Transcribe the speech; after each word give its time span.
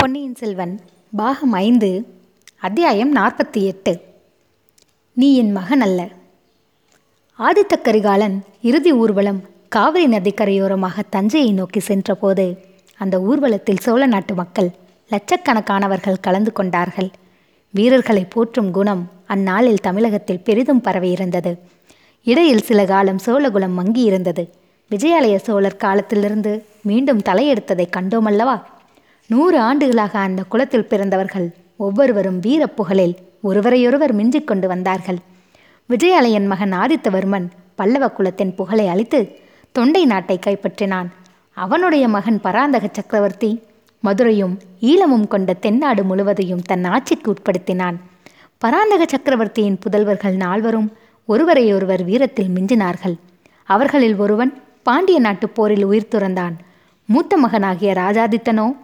பொன்னியின் 0.00 0.34
செல்வன் 0.34 0.80
பாகம் 1.16 1.52
ஐந்து 1.52 2.06
அத்தியாயம் 2.60 3.16
நாற்பத்தி 3.16 3.62
எட்டு. 3.62 4.00
நீ 5.12 5.36
என் 5.36 5.52
மகன் 5.52 5.80
அல்ல. 5.80 6.08
ஆதித்த 7.38 7.80
கரிகாலன் 7.82 8.44
இறுதி 8.62 8.92
ஊர்வலம் 8.92 9.42
காவிரி 9.68 10.16
நதிக்கரையோரமாக 10.16 11.00
தஞ்சையை 11.10 11.52
நோக்கி 11.52 11.80
சென்றபோது 11.80 12.58
அந்த 12.98 13.20
ஊர்வலத்தில் 13.20 13.76
சோழ 13.76 14.06
நாட்டு 14.06 14.34
மக்கள் 14.34 14.70
லட்சக்கணக்கானவர்கள் 15.10 16.20
கலந்து 16.20 16.52
கொண்டார்கள். 16.52 17.10
வீரர்களை 17.70 18.24
போற்றும் 18.24 18.70
குணம் 18.70 19.10
அந்நாளில் 19.26 19.78
தமிழகத்தில் 19.78 20.44
பெரிதும் 20.44 20.82
பரவியிருந்தது 20.84 21.58
இடையில் 22.24 22.62
சில 22.62 22.84
காலம் 22.84 23.18
சோழகுலம் 23.26 23.78
மங்கியிருந்தது. 23.78 24.48
விஜயாலய 24.90 25.36
சோழர் 25.36 25.76
காலத்திலிருந்து 25.76 26.64
மீண்டும் 26.82 27.18
தலையெடுத்ததை 27.18 27.86
கண்டோமல்லவா? 27.96 28.62
நூறு 29.30 29.58
ஆண்டுகளாக 29.58 30.18
அந்த 30.18 30.42
குலத்தில் 30.42 30.84
பிறந்தவர்கள் 30.84 31.54
ஒவ்வொருவரும் 31.76 32.38
வீரப் 32.38 32.82
புகழில் 32.82 33.14
ஒருவரையொருவர் 33.42 34.12
மிஞ்சிக் 34.12 34.46
கொண்டு 34.46 34.68
வந்தார்கள். 34.68 35.16
விஜயாலயன் 35.88 36.46
மகன் 36.46 36.72
ஆதித்தவர்மன் 36.72 37.48
பல்லவ 37.74 38.08
குலத்தின் 38.08 38.54
புகழை 38.54 38.88
அளித்து 38.88 39.28
தொண்டை 39.72 40.06
நாட்டை 40.06 40.38
கைப்பற்றினான். 40.46 41.06
அவனுடைய 41.54 42.08
மகன் 42.08 42.40
பராந்தக 42.40 42.88
சக்கரவர்த்தி 42.92 43.62
மதுரையும் 44.00 44.58
ஈழமும் 44.80 45.28
கொண்ட 45.28 45.52
தென்னாடு 45.52 46.04
முழுவதையும் 46.04 46.62
தன் 46.62 46.84
ஆட்சிக்கு 46.84 47.32
உட்படுத்தினான். 47.32 47.96
பராந்தக 48.58 49.04
சக்கரவர்த்தியின் 49.08 49.78
புதல்வர்கள் 49.78 50.36
நால்வரும் 50.36 50.92
ஒருவரையொருவர் 51.28 52.04
வீரத்தில் 52.04 52.48
மிஞ்சினார்கள். 52.48 53.16
அவர்களில் 53.64 54.16
ஒருவன் 54.16 54.62
பாண்டிய 54.82 55.20
நாட்டுப் 55.20 55.54
போரில் 55.54 55.84
உயிர் 55.84 56.08
துறந்தான். 56.10 56.52
மூத்த 57.06 57.36
மகனாகிய 57.36 57.92
ராஜாதித்தனோ 57.92 58.76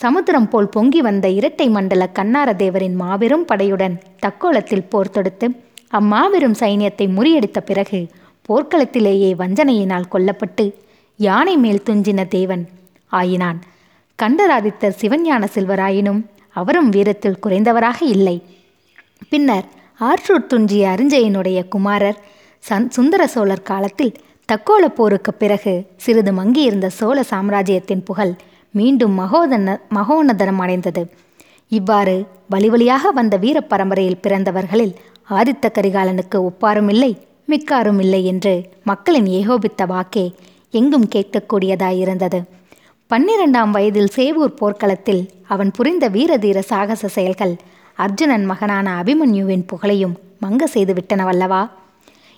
சமுத்திரம் 0.00 0.48
போல் 0.48 0.68
பொங்கி 0.68 1.00
வந்த 1.00 1.26
இரட்டை 1.28 1.66
மண்டல 1.68 2.02
கண்ணார 2.18 2.48
தேவரின் 2.54 2.96
மாபெரும் 3.00 3.46
படையுடன் 3.48 3.94
தக்கோலத்தில் 4.26 4.88
போர் 4.88 5.10
தொடுத்து 5.10 5.46
அம்மாபெரும் 5.88 6.56
சைனியத்தை 6.60 7.06
முறியடித்த 7.16 7.58
பிறகு 7.60 8.00
போர்க்களத்திலேயே 8.48 9.30
வஞ்சனையினால் 9.38 10.10
கொல்லப்பட்டு 10.10 10.64
யானை 11.18 11.54
மேல் 11.56 11.82
துஞ்சின 11.82 12.20
தேவன் 12.28 12.62
ஆயினான். 13.12 13.58
கண்டராதித்தர் 14.18 14.98
சிவஞான 15.00 15.42
செல்வராயினும் 15.54 16.20
அவரும் 16.50 16.88
வீரத்தில் 16.88 17.40
குறைந்தவராக 17.46 17.98
இல்லை. 18.00 18.36
பின்னர் 19.28 19.66
ஆற்றூர் 20.00 20.46
துஞ்சிய 20.46 20.84
அரிஞ்சயனுடைய 20.88 21.58
குமாரர் 21.68 22.18
சந் 22.64 22.88
சுந்தர 22.88 23.22
சோழர் 23.26 23.68
காலத்தில் 23.70 24.16
தக்கோல 24.48 24.84
போருக்கு 24.88 25.32
பிறகு 25.34 25.72
சிறிது 25.96 26.32
மங்கியிருந்த 26.32 26.88
சோழ 26.98 27.18
சாம்ராஜ்யத்தின் 27.22 28.02
புகழ் 28.02 28.34
மீண்டும் 28.74 29.14
மகோதன 29.20 29.76
மகோன்னதனம் 29.94 30.60
அடைந்தது. 30.64 31.02
இவ்வாறு 31.72 32.16
வழி 32.48 32.68
வழியாக 32.68 33.10
வந்த 33.10 33.34
வீர 33.36 33.58
பரம்பரையில் 33.60 34.22
பிறந்தவர்களில் 34.24 34.94
ஆதித்த 35.30 35.66
கரிகாலனுக்கு 35.76 36.38
ஒப்பாரும் 36.48 36.88
இல்லை 36.88 37.10
மிக்காரும் 37.48 38.00
இல்லை 38.04 38.22
என்று 38.24 38.52
மக்களின் 38.82 39.28
ஏகோபித்த 39.38 39.82
வாக்கே 39.86 40.24
எங்கும் 40.70 41.08
கேட்கக்கூடியதாயிருந்தது. 41.14 42.40
பன்னிரெண்டாம் 43.10 43.70
வயதில் 43.70 44.14
சேவூர் 44.16 44.58
போர்க்களத்தில் 44.60 45.22
அவன் 45.46 45.70
புரிந்த 45.70 46.04
வீரதீர 46.08 46.58
சாகச 46.70 47.08
செயல்கள் 47.08 47.54
அர்ஜுனன் 47.96 48.44
மகனான 48.46 48.86
அபிமன்யுவின் 49.00 49.64
புகழையும் 49.66 50.14
மங்க 50.42 50.64
செய்து 50.66 50.92
விட்டனவல்லவா? 50.92 51.62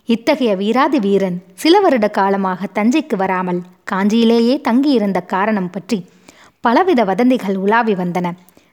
இத்தகைய 0.09 0.53
வீராதி 0.57 0.99
வீரன் 0.99 1.37
சில 1.55 1.81
வருட 1.81 2.07
காலமாக 2.09 2.69
தஞ்சைக்கு 2.79 3.17
வராமல் 3.17 3.61
காஞ்சியிலேயே 3.91 4.55
தங்கியிருந்த 4.61 5.21
காரணம் 5.35 5.71
பற்றி 5.71 5.99
பலவித 6.65 7.01
வதந்திகள் 7.05 7.57
உலாவி 7.57 7.95
வந்தன. 7.95 8.27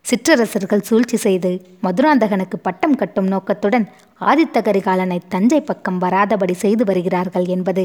சிற்றரசர்கள் 0.05 0.83
சூழ்ச்சி 0.83 1.17
செய்து 1.17 1.49
மதுராந்தகனுக்கு 1.83 2.57
பட்டம் 2.61 2.95
கட்டும் 2.95 3.27
நோக்கத்துடன் 3.27 3.85
ஆதித்த 4.21 4.61
கரிகாலனை 4.61 5.17
தஞ்சை 5.27 5.59
பக்கம் 5.61 6.01
வராதபடி 6.01 6.55
செய்து 6.55 6.83
வருகிறார்கள் 6.85 7.45
என்பது 7.45 7.83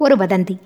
ஒரு 0.00 0.16
வதந்தி. 0.16 0.56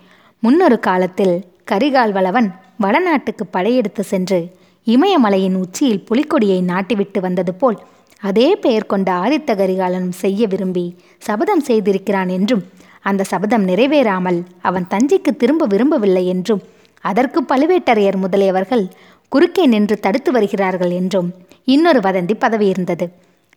முன்னொரு 0.42 0.78
காலத்தில் 0.78 1.34
கரிகால் 1.70 2.12
வளவன் 2.12 2.48
வடநாட்டுக்கு 2.80 3.44
படையெடுத்து 3.50 4.02
சென்று 4.04 4.41
இமயமலையின் 4.86 5.56
உச்சியில் 5.56 6.04
புலிக்கொடியை 6.10 6.58
நாட்டிவிட்டு 6.62 7.20
வந்தது 7.20 7.52
போல் 7.54 7.78
அதே 8.22 8.48
பெயர் 8.54 8.86
கொண்ட 8.86 9.08
ஆதித்த 9.14 9.50
கரிகாலனும் 9.54 10.16
செய்ய 10.16 10.46
விரும்பி 10.46 10.84
சபதம் 11.19 11.64
செய்திருக்கிறான் 11.69 12.28
என்றும் 12.28 12.64
அந்த 13.00 13.25
சபதம் 13.25 13.64
நிறைவேறாமல் 13.69 14.38
அவன் 14.60 14.86
தஞ்சைக்கு 14.91 15.32
திரும்ப 15.36 15.66
விரும்பவில்லை 15.66 16.25
என்றும் 16.26 16.62
அதற்கு 17.11 17.41
பழுவேட்டரையர் 17.43 18.22
முதலியவர்கள் 18.25 18.84
குறுக்கே 19.33 19.65
நின்று 19.67 19.97
தடுத்து 20.00 20.31
வருகிறார்கள் 20.33 20.91
என்றும் 20.91 21.28
இன்னொரு 21.65 22.00
வதந்தி 22.00 22.34
பதவியிருந்தது. 22.41 23.06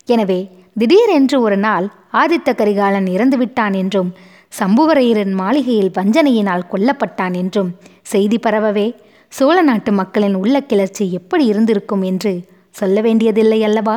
எனவே 0.08 0.40
திடீரென்று 0.78 1.36
ஒரு 1.40 1.56
நாள் 1.56 1.86
ஆதித்த 2.12 2.50
கரிகாலன் 2.54 3.08
இறந்துவிட்டான் 3.16 3.74
என்றும் 3.82 4.10
சம்புவரையரின் 4.58 5.34
மாளிகையில் 5.40 5.94
வஞ்சனையினால் 5.98 6.68
கொல்லப்பட்டான் 6.72 7.34
என்றும் 7.34 7.70
செய்தி 8.12 8.38
பரவவே 8.38 8.86
சோழ 9.32 9.56
நாட்டு 9.62 9.90
மக்களின் 9.92 10.36
உள்ள 10.42 10.56
கிளர்ச்சி 10.60 11.04
எப்படி 11.12 11.44
இருந்திருக்கும் 11.44 12.02
என்று 12.02 12.32
சொல்ல 12.74 12.96
வேண்டியதில்லை 13.00 13.60
அல்லவா? 13.68 13.96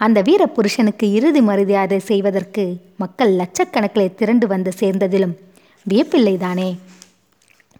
அந்த 0.00 0.18
வீர 0.20 0.42
புருஷனுக்கு 0.46 1.06
இறுதி 1.18 1.40
மரியாதை 1.40 1.98
செய்வதற்கு 2.10 2.64
மக்கள் 2.96 3.32
லட்சக்கணக்கில் 3.40 4.16
திரண்டு 4.20 4.46
வந்து 4.46 4.70
சேர்ந்ததிலும் 4.80 5.34
வியப்பில்லைதானே? 5.86 6.70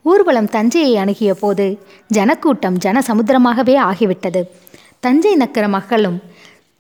ஊர்வலம் 0.05 0.53
தஞ்சையை 0.55 0.97
அணுகிய 1.03 1.35
போது 1.35 1.67
ஜனக்கூட்டம் 2.09 2.77
ஜன 2.77 3.03
சமுத்திரமாகவே 3.09 3.77
ஆகிவிட்டது. 3.91 4.41
தஞ்சை 5.01 5.33
நக்கர 5.35 5.65
மக்களும் 5.69 6.19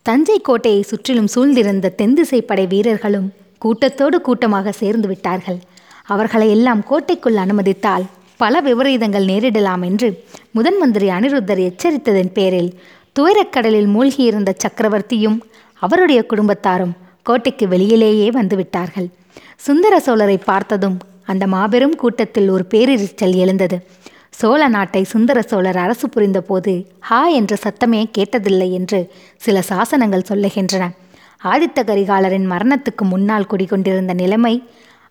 தஞ்சை 0.07 0.39
கோட்டையை 0.39 0.83
சுற்றிலும் 0.83 1.31
சூழ்ந்திருந்த 1.35 1.93
தென்திசை 2.01 2.41
படை 2.41 2.67
வீரர்களும் 2.67 3.29
கூட்டத்தோடு 3.59 4.17
கூட்டமாக 4.21 4.73
சேர்ந்து 4.73 5.09
விட்டார்கள். 5.09 5.59
அவர்களை 6.07 6.51
எல்லாம் 6.51 6.83
கோட்டைக்குள் 6.91 7.39
அனுமதித்தால் 7.45 8.05
பல 8.37 8.61
விபரீதங்கள் 8.61 9.29
நேரிடலாம் 9.31 9.83
என்று 9.85 10.09
முதன் 10.51 10.79
மந்திரி 10.79 11.09
அனிருத்தர் 11.09 11.63
எச்சரித்ததன் 11.69 12.33
பேரில் 12.33 12.71
துயரக்கடலில் 13.13 13.91
மூழ்கியிருந்த 13.95 14.51
சக்கரவர்த்தியும் 14.65 15.39
அவருடைய 15.83 16.21
குடும்பத்தாரும் 16.31 16.95
கோட்டைக்கு 17.23 17.67
வெளியிலேயே 17.67 18.29
வந்துவிட்டார்கள் 18.39 19.09
சுந்தர 19.57 19.95
சோழரை 20.07 20.39
பார்த்ததும் 20.45 20.97
அந்த 21.25 21.45
மாபெரும் 21.47 21.97
கூட்டத்தில் 21.97 22.49
ஒரு 22.49 22.65
பேரிரைச்சல் 22.75 23.35
எழுந்தது. 23.35 23.77
சோழ 24.31 24.61
நாட்டை 24.69 25.03
சுந்தர 25.05 25.39
சோழர் 25.43 25.77
அரசு 25.77 26.07
புரிந்த 26.09 26.41
போது 26.41 26.73
ஹா 27.01 27.21
என்ற 27.39 27.57
சத்தமே 27.65 28.01
கேட்டதில்லை 28.19 28.69
என்று 28.71 29.01
சில 29.37 29.63
சாசனங்கள் 29.69 30.29
சொல்லுகின்றன. 30.29 30.85
ஆதித்த 31.45 31.79
கரிகாலரின் 31.91 32.51
மரணத்துக்கு 32.51 33.05
முன்னால் 33.05 33.47
குடிகொண்டிருந்த 33.47 34.15
நிலைமை 34.15 34.55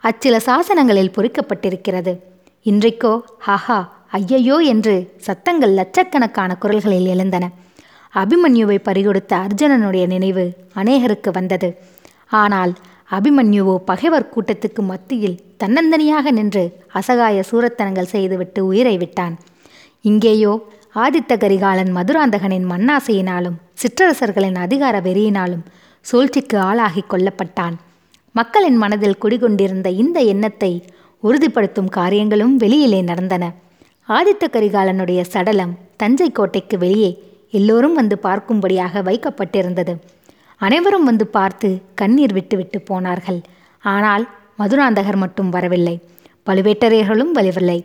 அச்சில 0.03 0.35
சாசனங்களில் 0.45 1.13
பொறிக்கப்பட்டிருக்கிறது. 1.15 2.13
இன்றைக்கோ 2.65 3.13
ஹாஹா 3.47 3.79
ஐயையோ 4.11 4.57
என்று 4.73 4.95
சத்தங்கள் 5.17 5.73
லட்சக்கணக்கான 5.73 6.51
குரல்களில் 6.55 7.07
எழுந்தன. 7.07 7.45
அபிமன்யுவை 8.13 8.77
பறிகொடுத்த 8.83 9.33
அர்ஜுனனுடைய 9.37 10.05
நினைவு 10.07 10.43
அநேகருக்கு 10.75 11.29
வந்தது. 11.31 11.69
ஆனால் 12.41 12.73
அபிமன்யுவோ 13.15 13.75
பகைவர் 13.89 14.31
கூட்டத்துக்கு 14.33 14.81
மத்தியில் 14.91 15.39
தன்னந்தனியாக 15.61 16.31
நின்று 16.37 16.63
அசகாய 16.99 17.43
சூரத்தனங்கள் 17.49 18.11
செய்துவிட்டு 18.13 18.61
உயிரை 18.69 18.95
விட்டான். 18.97 19.35
இங்கேயோ 20.01 20.53
ஆதித்த 21.03 21.33
கரிகாலன் 21.43 21.91
மதுராந்தகனின் 21.97 22.65
மண்ணாசையினாலும் 22.71 23.57
சிற்றரசர்களின் 23.81 24.57
அதிகார 24.65 24.95
வெறியினாலும் 25.07 25.63
சூழ்ச்சிக்கு 26.05 26.57
ஆளாகி 26.69 27.03
கொல்லப்பட்டான். 27.13 27.75
மக்களின் 28.39 28.77
மனதில் 28.83 29.21
குடிகொண்டிருந்த 29.23 29.89
இந்த 30.03 30.19
எண்ணத்தை 30.33 30.71
உறுதிப்படுத்தும் 31.23 31.93
காரியங்களும் 31.99 32.55
வெளியிலே 32.63 33.01
நடந்தன. 33.09 33.43
ஆதித்த 34.09 34.43
கரிகாலனுடைய 34.55 35.21
சடலம் 35.33 35.73
தஞ்சை 36.01 36.29
கோட்டைக்கு 36.31 36.77
வெளியே 36.77 37.11
எல்லோரும் 37.59 37.97
வந்து 37.99 38.15
பார்க்கும்படியாக 38.27 39.03
வைக்கப்பட்டிருந்தது. 39.09 39.93
அனைவரும் 40.61 41.07
வந்து 41.09 41.25
பார்த்து 41.27 41.69
கண்ணீர் 41.95 42.33
விட்டுவிட்டு 42.33 42.79
போனார்கள். 42.81 43.39
ஆனால் 43.83 44.23
மதுராந்தகர் 44.59 45.19
மட்டும் 45.23 45.49
வரவில்லை. 45.49 45.95
பழுவேட்டரையர்களும் 46.47 47.33
வரவில்லை. 47.37 47.79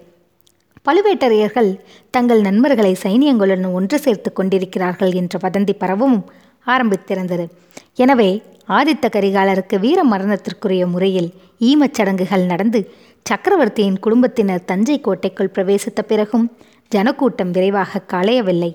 பழுவேட்டரையர்கள் 0.86 1.70
தங்கள் 2.10 2.40
நண்பர்களை 2.40 2.92
சைனியங்களுடன் 3.04 3.64
ஒன்று 3.78 3.98
சேர்த்து 3.98 4.30
கொண்டிருக்கிறார்கள் 4.32 5.12
என்ற 5.12 5.38
வதந்தி 5.42 5.74
பரவவும் 5.82 6.20
ஆரம்பித்திருந்தது. 6.66 7.44
எனவே 7.96 8.30
ஆதித்த 8.68 9.06
கரிகாலருக்கு 9.08 9.76
வீர 9.78 10.00
மரணத்திற்குரிய 10.04 10.86
முறையில் 10.86 11.28
ஈமச் 11.60 11.96
சடங்குகள் 11.98 12.44
நடந்து 12.46 12.80
சக்கரவர்த்தியின் 13.26 14.00
குடும்பத்தினர் 14.04 14.66
தஞ்சை 14.70 14.96
கோட்டைக்குள் 15.00 15.54
பிரவேசித்த 15.54 16.00
பிறகும் 16.02 16.46
ஜனக்கூட்டம் 16.88 17.50
விரைவாக 17.50 18.02
களையவில்லை 18.12 18.70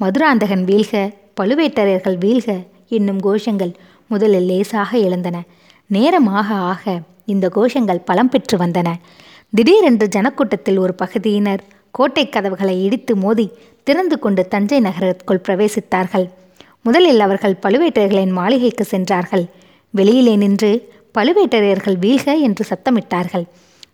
மதுராந்தகன் 0.00 0.64
வீழ்க 0.70 0.94
பழுவேட்டரையர்கள் 1.40 2.18
வீழ்க 2.24 2.50
என்னும் 2.94 3.20
கோஷங்கள் 3.20 3.72
முதலில் 4.10 4.48
லேசாக 4.50 4.90
எழுந்தன. 4.98 5.36
நேரமாக 5.86 6.48
ஆக 6.72 7.00
இந்த 7.32 7.46
கோஷங்கள் 7.56 8.06
பலம் 8.08 8.28
பெற்று 8.28 8.56
வந்தன. 8.58 8.88
திடீரென்று 9.52 10.06
ஜனக்கூட்டத்தில் 10.16 10.78
ஒரு 10.78 10.94
பகுதியினர் 10.94 11.62
கோட்டை 11.90 12.24
கதவுகளை 12.28 12.76
இடித்து 12.84 13.12
மோதி 13.16 13.46
திறந்து 13.82 14.16
கொண்டு 14.18 14.42
தஞ்சை 14.48 14.78
நகரத்துக்குள் 14.80 15.44
பிரவேசித்தார்கள். 15.48 16.26
முதலில் 16.82 17.20
அவர்கள் 17.20 17.60
பழுவேட்டரையர்களின் 17.62 18.34
மாளிகைக்கு 18.38 18.84
சென்றார்கள். 18.84 19.44
வெளியிலே 19.94 20.34
நின்று 20.36 20.70
பழுவேட்டரையர்கள் 21.18 21.96
வீழ்க 22.04 22.28
என்று 22.40 22.64
சத்தமிட்டார்கள். 22.70 23.44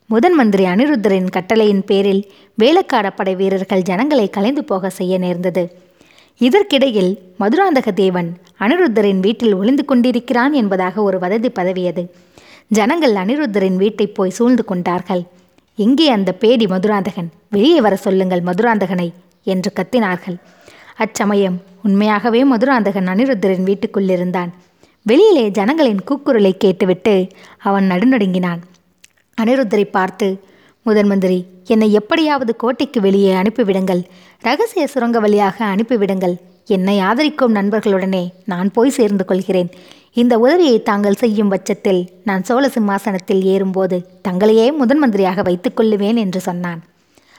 முதன் 0.07 0.35
மந்திரி 0.35 0.65
அனிருத்தரின் 0.65 1.29
கட்டளையின் 1.31 1.85
பேரில் 1.85 2.23
வேலக்காடப்படை 2.59 3.35
வீரர்கள் 3.37 3.83
ஜனங்களை 3.83 4.27
கலைந்து 4.31 4.65
போக 4.65 4.91
செய்ய 4.91 5.19
நேர்ந்தது. 5.19 5.65
இதற்கிடையில் 6.39 7.19
மதுராந்தக 7.41 7.93
தேவன் 7.93 8.37
அனிருத்தரின் 8.59 9.21
வீட்டில் 9.21 9.55
ஒளிந்து 9.55 9.85
கொண்டிருக்கிறான் 9.85 10.53
என்பதாக 10.53 11.03
ஒரு 11.03 11.19
வததி 11.19 11.49
பதவியது. 11.49 12.09
ஜனங்கள் 12.69 13.15
அனிருத்தரின் 13.15 13.77
வீட்டை 13.77 14.07
போய் 14.07 14.31
சூழ்ந்து 14.31 14.65
கொண்டார்கள். 14.65 15.23
எங்கே 15.75 16.09
அந்த 16.09 16.33
பேடி 16.33 16.67
மதுராந்தகன்? 16.67 17.29
வெளியே 17.51 17.81
வர 17.81 17.97
சொல்லுங்கள் 17.97 18.41
மதுராந்தகனை 18.41 19.13
என்று 19.43 19.73
கத்தினார்கள். 19.75 20.37
அச்சமயம் 20.97 21.63
உண்மையாகவே 21.83 22.45
மதுராந்தகன் 22.45 23.07
அனிருத்தரின் 23.07 23.67
வீட்டுக்குள்ளிருந்தான். 23.67 24.49
வெளியிலே 25.03 25.49
ஜனங்களின் 25.49 26.01
கூக்குரலை 26.11 26.53
கேட்டுவிட்டு 26.59 27.27
அவன் 27.59 27.91
நடுநடுங்கினான். 27.91 28.61
அனிருத்தரை 29.43 29.85
பார்த்து 29.85 30.45
முதன் 30.87 31.07
மந்திரி 31.07 31.39
என்னை 31.67 31.87
எப்படியாவது 31.93 32.53
கோட்டைக்கு 32.57 33.01
வெளியே 33.01 33.33
அனுப்பிவிடுங்கள். 33.33 34.01
ரகசிய 34.41 34.85
சுரங்க 34.87 35.19
வழியாக 35.19 35.57
அனுப்பிவிடுங்கள். 35.65 36.35
என்னை 36.67 36.95
ஆதரிக்கும் 37.01 37.55
நண்பர்களுடனே 37.55 38.23
நான் 38.45 38.69
போய் 38.71 38.97
சேர்ந்து 38.99 39.25
கொள்கிறேன். 39.25 39.71
இந்த 40.13 40.35
உதவியை 40.39 40.83
தாங்கள் 40.83 41.19
செய்யும் 41.23 41.49
பட்சத்தில் 41.49 42.01
நான் 42.25 42.47
சோழ 42.49 42.65
சிம்மாசனத்தில் 42.69 43.43
ஏறும்போது 43.43 43.99
தங்களையே 44.29 44.67
முதன் 44.73 45.03
மந்திரியாக 45.03 45.43
வைத்துக் 45.43 45.77
கொள்ளுவேன் 45.81 46.17
என்று 46.17 46.41
சொன்னான். 46.41 46.81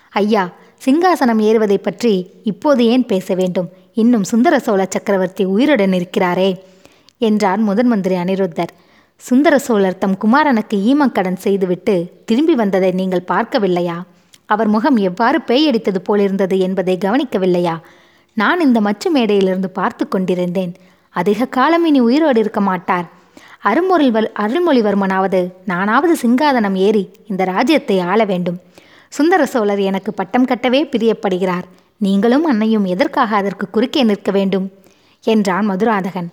ஐயா 0.10 0.44
சிங்காசனம் 0.86 1.42
ஏறுவதை 1.48 1.78
பற்றி 1.78 2.14
இப்போது 2.44 2.86
ஏன் 2.86 3.06
பேச 3.06 3.34
வேண்டும்? 3.34 3.70
இன்னும் 3.94 4.24
சுந்தர 4.24 4.56
சோழ 4.60 4.82
சக்கரவர்த்தி 4.90 5.44
உயிருடன் 5.46 5.94
இருக்கிறாரே 5.94 6.50
என்றார் 7.18 7.62
முதன் 7.70 7.88
மந்திரி 7.88 8.16
அனிருத்தர். 8.16 8.74
சுந்தர 9.28 9.60
சோழர் 9.60 9.98
தம் 9.98 10.16
குமாரனுக்கு 10.18 10.76
ஈமக்கடன் 10.76 11.36
செய்துவிட்டு 11.36 12.22
திரும்பி 12.26 12.56
வந்ததை 12.56 12.92
நீங்கள் 12.92 13.28
பார்க்கவில்லையா? 13.28 14.02
அவர் 14.46 14.68
முகம் 14.68 14.98
எவ்வாறு 14.98 15.40
பேயடித்தது 15.40 15.98
போலிருந்தது 16.04 16.60
என்பதை 16.60 16.98
கவனிக்கவில்லையா? 17.02 17.80
நான் 18.34 18.60
இந்த 18.60 18.82
மச்சு 18.82 19.12
மேடையிலிருந்து 19.12 19.66
பார்த்து 19.66 20.08
கொண்டிருந்தேன். 20.08 20.74
அதிக 21.10 21.46
காலம் 21.46 21.86
இனி 21.86 22.00
உயிரோடு 22.00 22.40
இருக்க 22.40 22.62
மாட்டார். 22.62 23.06
அருமொழிவர் 23.64 24.28
அருள்மொழிவர்மனாவது 24.40 25.52
நானாவது 25.66 26.16
சிங்காதனம் 26.22 26.76
ஏறி 26.76 27.10
இந்த 27.28 27.44
ராஜ்யத்தை 27.44 28.00
ஆள 28.00 28.26
வேண்டும். 28.26 28.60
சுந்தர 29.10 29.46
சோழர் 29.46 29.80
எனக்கு 29.80 30.14
பட்டம் 30.14 30.46
கட்டவே 30.46 30.84
பிரியப்படுகிறார். 30.84 31.64
நீங்களும் 31.98 32.46
அன்னையும் 32.46 32.86
எதற்காக 32.86 33.36
அதற்கு 33.36 33.70
குறுக்கே 33.70 34.04
நிற்க 34.04 34.32
வேண்டும்? 34.32 34.72
என்றான் 35.22 35.70
மதுராதகன். 35.70 36.30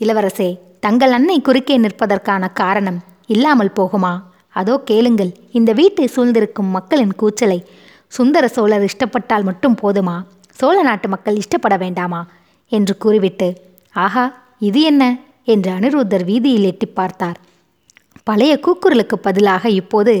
இளவரசே 0.00 0.58
தங்கள் 0.80 1.12
அன்னை 1.12 1.40
குறுக்கே 1.40 1.74
நிற்பதற்கான 1.78 2.52
காரணம் 2.52 2.98
இல்லாமல் 3.26 3.72
போகுமா? 3.76 4.12
அதோ 4.48 4.80
கேளுங்கள் 4.84 5.32
இந்த 5.52 5.72
வீட்டை 5.72 6.06
சூழ்ந்திருக்கும் 6.06 6.70
மக்களின் 6.76 7.14
கூச்சலை. 7.14 7.58
சுந்தர 8.06 8.48
சோழர் 8.48 8.84
இஷ்டப்பட்டால் 8.84 9.42
மட்டும் 9.42 9.76
போதுமா? 9.82 10.22
சோழ 10.50 10.82
நாட்டு 10.82 11.08
மக்கள் 11.08 11.36
இஷ்டப்பட 11.36 11.78
வேண்டாமா? 11.78 12.20
என்று 12.68 12.96
கூறிவிட்டு 12.96 13.48
ஆஹா 13.94 14.24
இது 14.58 14.80
என்ன? 14.82 15.02
என்று 15.44 15.70
அனிருத்தர் 15.72 16.24
வீதியில் 16.24 16.64
எட்டி 16.64 16.86
பார்த்தார். 16.86 17.38
பழைய 18.24 18.60
கூக்குரலுக்கு 18.66 19.16
பதிலாக 19.22 19.70
இப்போது 19.70 20.14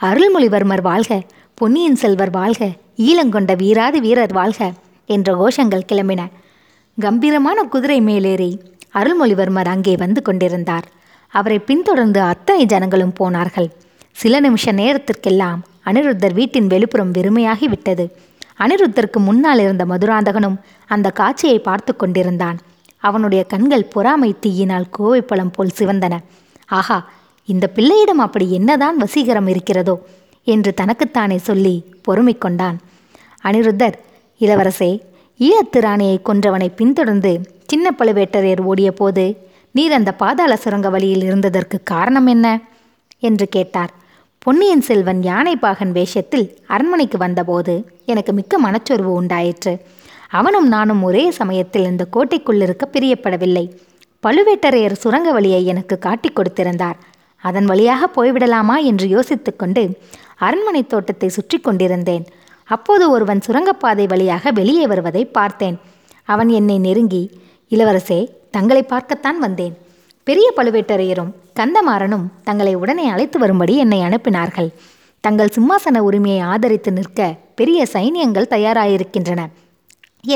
அருள்மொழிவர்மர் 0.00 0.82
வாழ்க 0.82 1.22
பொன்னியின் 1.54 1.96
செல்வர் 1.96 2.30
வாழ்க 2.30 2.70
ஈழங்கொண்ட 2.96 3.56
வீராதி 3.56 4.00
வீரர் 4.00 4.32
வாழ்க 4.32 4.72
என்ற 5.06 5.34
கோஷங்கள் 5.34 5.88
கிளம்பின. 5.92 6.22
கம்பீரமான 7.00 7.62
குதிரை 7.62 8.00
மேலேறி 8.00 8.50
அருள்மொழிவர்மர் 8.94 9.70
அங்கே 9.74 9.94
வந்து 9.96 10.22
கொண்டிருந்தார். 10.22 10.86
அவரை 11.32 11.58
பின்தொடர்ந்து 11.58 12.20
அத்தனை 12.20 12.64
ஜனங்களும் 12.64 13.14
போனார்கள். 13.20 13.68
சில 14.16 14.40
நிமிஷ 14.40 14.72
நேரத்திற்கெல்லாம் 14.72 15.60
அனிருத்தர் 15.84 16.34
வீட்டின் 16.34 16.66
வெளிப்புறம் 16.66 17.14
வெறுமையாகி 17.16 17.66
விட்டது. 17.68 18.04
அனிருத்தருக்கு 18.58 19.18
முன்னால் 19.18 19.58
இருந்த 19.58 19.84
மதுராந்தகனும் 19.84 20.58
அந்த 20.86 21.10
காட்சியை 21.10 21.58
பார்த்து 21.58 21.92
கொண்டிருந்தான். 21.96 22.58
அவனுடைய 22.98 23.42
கண்கள் 23.44 23.90
பொறாமை 23.94 24.30
தீயினால் 24.40 24.92
கோவைப்பழம் 24.98 25.54
போல் 25.56 25.76
சிவந்தன. 25.78 26.14
ஆஹா 26.78 26.98
இந்த 27.48 27.66
பிள்ளையிடம் 27.66 28.18
அப்படி 28.18 28.46
என்னதான் 28.52 28.96
வசீகரம் 29.02 29.48
இருக்கிறதோ 29.48 29.96
என்று 30.46 30.70
தனக்குத்தானே 30.74 31.38
சொல்லி 31.38 31.74
பொறுமை 32.02 32.34
கொண்டான். 32.38 32.76
அனிருத்தர் 33.44 33.96
இளவரசே 34.40 34.90
ஈழத்து 35.40 35.80
ராணியை 35.80 36.16
கொன்றவனை 36.24 36.68
பின்தொடர்ந்து 36.76 37.32
சின்ன 37.72 37.94
பழுவேட்டரையர் 37.98 38.60
ஓடிய 38.60 38.92
போது 38.92 39.48
நீர் 39.70 39.92
அந்த 39.92 40.12
பாதாள 40.12 40.56
சுரங்க 40.56 40.88
வழியில் 40.90 41.22
இருந்ததற்கு 41.28 41.76
காரணம் 41.82 42.26
என்ன? 42.26 42.46
என்று 43.18 43.48
கேட்டார். 43.48 43.92
பொன்னியின் 44.38 44.80
செல்வன் 44.80 45.20
யானைப்பாகன் 45.20 45.92
வேஷத்தில் 45.92 46.56
அரண்மனைக்கு 46.66 47.18
வந்தபோது 47.18 47.74
எனக்கு 48.04 48.32
மிக்க 48.32 48.58
மனச்சோர்வு 48.58 49.12
உண்டாயிற்று. 49.12 49.80
அவனும் 50.28 50.68
நானும் 50.68 51.02
ஒரே 51.02 51.30
சமயத்தில் 51.30 51.84
இந்த 51.84 52.06
கோட்டைக்குள்ளிருக்க 52.12 52.84
பிரியப்படவில்லை. 52.92 53.64
பழுவேட்டரையர் 54.22 54.92
சுரங்க 54.92 55.32
வழியை 55.32 55.66
எனக்கு 55.66 55.98
காட்டிக் 55.98 56.38
கொடுத்திருந்தார். 56.38 56.98
அதன் 57.36 57.64
வழியாக 57.64 58.08
போய்விடலாமா? 58.16 58.76
என்று 58.82 59.06
யோசித்துக்கொண்டு 59.06 59.84
அரண்மனை 60.38 60.86
தோட்டத்தை 60.86 61.28
சுற்றி 61.28 61.58
கொண்டிருந்தேன். 61.58 62.26
அப்போது 62.64 63.10
ஒருவன் 63.10 63.40
சுரங்கப்பாதை 63.40 64.06
வழியாக 64.06 64.50
வெளியே 64.50 64.86
வருவதை 64.86 65.24
பார்த்தேன். 65.24 65.78
அவன் 66.24 66.48
என்னை 66.48 66.78
நெருங்கி 66.78 67.40
இளவரசே 67.74 68.18
தங்களை 68.50 68.82
பார்க்கத்தான் 68.82 69.38
வந்தேன். 69.38 69.74
பெரிய 70.26 70.46
பழுவேட்டரையரும் 70.56 71.30
கந்தமாறனும் 71.58 72.26
தங்களை 72.42 72.74
உடனே 72.74 73.06
அழைத்து 73.08 73.38
வரும்படி 73.38 73.74
என்னை 73.76 74.00
அனுப்பினார்கள். 74.00 74.68
தங்கள் 75.20 75.54
சிம்மாசன 75.56 75.96
உரிமையை 75.98 76.40
ஆதரித்து 76.52 76.90
நிற்க 76.92 77.20
பெரிய 77.54 77.80
சைனியங்கள் 77.92 78.52
தயாராயிருக்கின்றன 78.54 79.40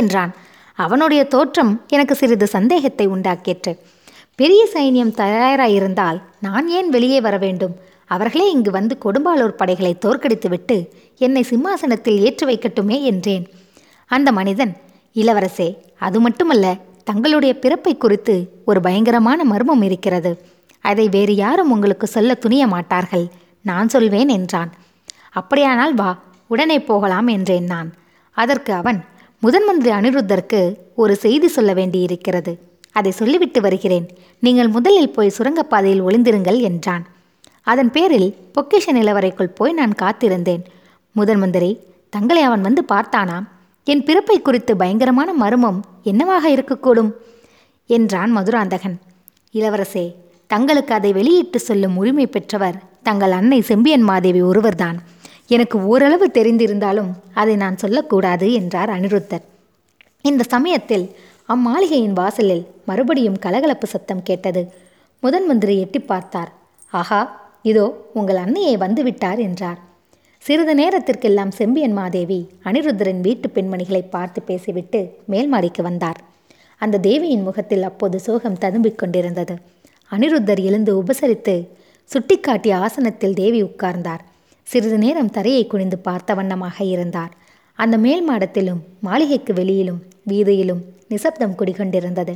என்றான். 0.00 0.32
அவனுடைய 0.78 1.22
தோற்றம் 1.24 1.72
எனக்கு 1.88 2.14
சிறிது 2.14 2.46
சந்தேகத்தை 2.46 3.06
உண்டாக்கிற்று. 3.08 3.72
பெரிய 4.34 4.62
சைனியம் 4.74 5.12
தயாராயிருந்தால் 5.16 6.18
நான் 6.40 6.66
ஏன் 6.68 6.88
வெளியே 6.88 7.20
வர 7.20 7.36
வேண்டும்? 7.36 7.76
அவர்களே 8.06 8.48
இங்கு 8.50 8.70
வந்து 8.70 8.94
கொடும்பாலூர் 9.04 9.58
படைகளை 9.60 9.92
தோற்கடித்துவிட்டு 10.04 10.76
என்னை 11.20 11.42
சிம்மாசனத்தில் 11.42 12.18
ஏற்றி 12.18 12.44
வைக்கட்டுமே 12.46 12.98
என்றேன். 13.02 13.46
அந்த 14.10 14.28
மனிதன் 14.32 14.74
இளவரசே 15.16 15.68
அது 15.98 16.18
மட்டுமல்ல 16.20 16.66
தங்களுடைய 17.06 17.53
பிறப்பை 17.58 17.96
குறித்து 17.96 18.34
ஒரு 18.65 18.81
பயங்கரமான 18.81 19.41
மர்மம் 19.44 19.82
இருக்கிறது. 19.82 20.32
அதை 20.84 21.08
வேறு 21.08 21.34
யாரும் 21.34 21.70
உங்களுக்கு 21.70 22.06
சொல்ல 22.06 22.34
துணிய 22.34 22.67
மாட்டார்கள். 22.67 23.27
நான் 23.63 23.89
சொல்வேன் 23.89 24.29
என்றான். 24.29 24.70
அப்படியானால் 25.31 25.94
வா 25.94 26.10
உடனே 26.46 26.79
போகலாம் 26.81 27.27
என்றேன் 27.27 27.65
நான். 27.65 27.89
அதற்கு 28.36 28.72
அவன் 28.72 29.05
முதன் 29.43 29.65
மந்திரி 29.65 29.91
அனிருத்தருக்கு 29.96 30.60
ஒரு 30.94 31.17
செய்தி 31.17 31.48
சொல்ல 31.48 31.72
வேண்டியிருக்கிறது. 31.72 32.53
அதை 32.93 33.10
சொல்லிவிட்டு 33.10 33.60
வருகிறேன். 33.60 34.06
நீங்கள் 34.39 34.69
முதலில் 34.69 35.15
போய் 35.17 35.36
சுரங்கப்பாதையில் 35.39 36.05
ஒளிந்திருங்கள் 36.06 36.60
என்றான். 36.60 37.05
அதன் 37.63 37.91
பேரில் 37.91 38.29
பொக்கிஷ 38.55 38.86
நிலவரைக்குள் 38.93 39.56
போய் 39.58 39.72
நான் 39.72 40.01
காத்திருந்தேன். 40.03 40.65
முதன் 41.13 41.39
மந்திரி 41.39 41.70
தங்களை 42.08 42.43
அவன் 42.43 42.60
வந்து 42.60 42.84
பார்த்தானாம். 42.89 43.46
என் 43.86 44.05
பிறப்பை 44.05 44.43
குறித்து 44.43 44.76
பயங்கரமான 44.76 45.32
மர்மம் 45.32 45.81
என்னவாக 46.02 46.50
இருக்கக்கூடும்? 46.50 47.10
என்றான் 47.86 48.36
மதுராந்தகன். 48.36 48.96
இளவரசே 49.55 50.14
தங்களுக்கு 50.46 50.94
அதை 50.94 51.12
வெளியிட்டு 51.12 51.58
சொல்லும் 51.58 51.96
உரிமை 51.96 52.26
பெற்றவர் 52.26 52.78
தங்கள் 53.02 53.31
அன்னை 53.31 53.60
செம்பியன் 53.60 54.02
மாதேவி 54.02 54.43
ஒருவர்தான். 54.43 54.98
எனக்கு 55.46 55.84
ஓரளவு 55.84 56.31
தெரிந்திருந்தாலும் 56.34 57.10
அதை 57.34 57.56
நான் 57.56 57.76
சொல்லக்கூடாது 57.76 58.52
என்றார் 58.52 58.90
அனிருத்தர். 58.90 59.44
இந்த 60.22 60.44
சமயத்தில் 60.48 61.06
அம்மாளிகையின் 61.48 62.12
வாசலில் 62.12 62.66
மறுபடியும் 62.86 63.38
கலகலப்பு 63.38 63.86
சத்தம் 63.86 64.22
கேட்டது. 64.22 64.72
முதன் 65.20 65.46
மந்திரி 65.46 65.78
எட்டி 65.78 65.98
பார்த்தார். 65.98 66.52
ஆஹா 66.93 67.20
இதோ 67.62 68.08
உங்கள் 68.14 68.36
அன்னையை 68.36 68.76
வந்துவிட்டார் 68.76 69.38
என்றார். 69.38 69.78
சிறிது 70.46 70.74
நேரத்திற்கெல்லாம் 70.74 71.50
செம்பியன் 71.50 71.94
மாதேவி 71.98 72.38
அனிருத்தரின் 72.65 73.20
வீட்டு 73.20 73.46
பெண்மணிகளை 73.55 74.00
பார்த்து 74.10 74.41
பேசிவிட்டு 74.43 75.00
மேல் 75.26 75.48
மாடிக்கு 75.48 75.82
வந்தார். 75.82 76.19
அந்த 76.79 76.98
தேவியின் 76.98 77.43
முகத்தில் 77.43 77.82
அப்போது 77.82 78.20
சோகம் 78.20 78.58
ததும்பிக் 78.60 78.98
கொண்டிருந்தது. 79.00 79.55
அனிருத்தர் 80.10 80.62
எழுந்து 80.69 80.93
உபசரித்து 81.03 81.55
சுட்டிக்காட்டிய 82.10 82.74
ஆசனத்தில் 82.76 83.34
தேவி 83.34 83.62
உட்கார்ந்தார். 83.62 84.22
சிறிது 84.62 84.98
நேரம் 84.98 85.31
தரையை 85.31 85.67
குனிந்து 85.67 85.98
பார்த்த 85.98 86.34
வண்ணமாக 86.34 86.84
இருந்தார். 86.84 87.32
அந்த 87.74 87.98
மேல் 87.98 88.24
மாடத்திலும் 88.31 88.82
மாளிகைக்கு 89.00 89.53
வெளியிலும் 89.53 90.00
வீதியிலும் 90.31 90.82
நிசப்தம் 91.08 91.58
குடிகொண்டிருந்தது. 91.58 92.34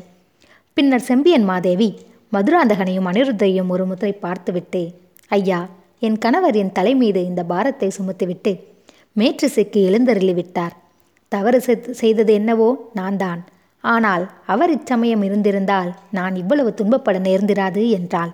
பின்னர் 0.75 1.09
செம்பியன் 1.11 1.45
மாதேவி 1.45 1.90
மதுராந்தகனையும் 2.33 3.11
அனிருத்தையும் 3.11 3.71
ஒரு 3.76 3.87
முறை 3.87 4.12
பார்த்துவிட்டு 4.12 4.83
ஐயா 5.29 5.61
என் 6.02 6.19
கணவர் 6.19 6.57
என் 6.57 6.73
தலை 6.73 6.92
மீது 6.95 7.21
இந்த 7.25 7.42
பாரத்தை 7.45 7.88
சுமத்திவிட்டு 7.99 8.52
மேற்றிசைக்கு 9.16 9.80
எழுந்தருளி 9.88 10.35
விட்டார் 10.35 10.75
தவறு 11.33 11.59
செய்தது 12.00 12.33
என்னவோ 12.33 12.69
நான் 12.95 13.16
தான் 13.16 13.40
ஆனால் 13.85 14.25
அவர் 14.52 14.73
இச்சமயம் 14.76 15.23
இருந்திருந்தால் 15.23 15.90
நான் 16.11 16.35
இவ்வளவு 16.37 16.71
துன்பப்பட 16.78 17.19
நேர்ந்திராது 17.19 17.83
என்றாள். 17.99 18.33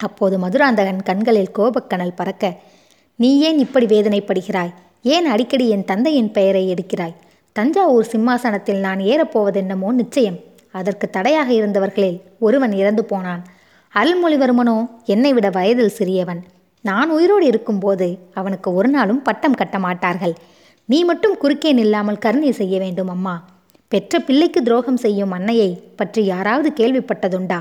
அப்போது 0.00 0.34
மதுராந்தகன் 0.38 1.02
கண்களில் 1.02 1.54
கோபக்கனல் 1.58 2.18
பறக்க 2.18 2.52
நீ 3.18 3.30
ஏன் 3.40 3.58
இப்படி 3.58 3.86
வேதனைப்படுகிறாய்? 3.86 4.72
ஏன் 5.14 5.26
அடிக்கடி 5.26 5.66
என் 5.68 5.84
தந்தையின் 5.84 6.30
பெயரை 6.30 6.62
எடுக்கிறாய்? 6.72 7.16
தஞ்சாவூர் 7.56 8.10
சிம்மாசனத்தில் 8.12 8.80
நான் 8.86 9.00
ஏறப்போவதென்னமோ 9.12 9.88
நிச்சயம். 10.00 10.38
அதற்கு 10.70 11.06
தடையாக 11.10 11.50
இருந்தவர்களில் 11.52 12.18
ஒருவன் 12.38 12.74
இறந்து 12.80 13.04
போனான். 13.04 13.42
அருள்மொழிவர்மனோ 13.94 14.76
என்னை 15.04 15.32
விட 15.32 15.48
வயதில் 15.50 15.96
சிறியவன். 15.98 16.42
நான் 16.82 17.10
உயிரோடு 17.10 17.46
இருக்கும்போது 17.46 18.18
அவனுக்கு 18.34 18.74
ஒரு 18.74 18.88
நாளும் 18.88 19.22
பட்டம் 19.22 19.54
கட்ட 19.54 19.78
மாட்டார்கள். 19.78 20.34
நீ 20.84 21.04
மட்டும் 21.04 21.36
குறுக்கே 21.36 21.72
நில்லாமல் 21.72 22.18
கருணை 22.18 22.52
செய்ய 22.52 22.78
வேண்டும் 22.78 23.08
அம்மா. 23.08 23.34
பெற்ற 23.88 24.20
பிள்ளைக்கு 24.20 24.62
துரோகம் 24.62 24.96
செய்யும் 24.96 25.30
அன்னையை 25.30 25.70
பற்றி 25.96 26.24
யாராவது 26.24 26.70
கேள்விப்பட்டதுண்டா? 26.76 27.58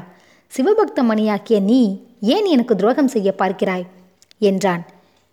சிவபக்த 0.52 1.04
மணியாக்கிய 1.04 1.62
நீ 1.62 1.82
ஏன் 2.20 2.46
எனக்கு 2.46 2.76
துரோகம் 2.76 3.08
செய்ய 3.08 3.34
பார்க்கிறாய்? 3.38 3.86
என்றான். 4.40 4.84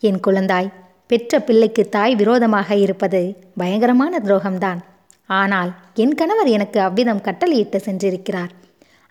என் 0.00 0.20
குழந்தாய் 0.26 0.72
பெற்ற 1.06 1.40
பிள்ளைக்கு 1.40 1.88
தாய் 1.88 2.14
விரோதமாக 2.14 2.76
இருப்பது 2.76 3.20
பயங்கரமான 3.56 4.18
துரோகம்தான். 4.18 4.80
ஆனால் 5.26 5.70
என் 5.94 6.14
கணவர் 6.14 6.46
எனக்கு 6.46 6.80
அவ்விதம் 6.80 7.20
கட்டளையிட்டு 7.20 7.78
சென்றிருக்கிறார். 7.78 8.52